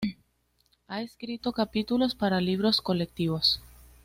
Ha 0.87 1.03
escrito 1.03 1.51
capítulos 1.53 2.15
para 2.15 2.41
libros 2.41 2.81
colectivos. 2.81 3.61